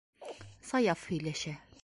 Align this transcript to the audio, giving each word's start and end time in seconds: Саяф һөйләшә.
Саяф 0.69 1.05
һөйләшә. 1.11 1.57